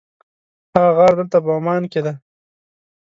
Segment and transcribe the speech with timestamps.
[0.75, 2.13] هغه غار دلته په عمان کې دی.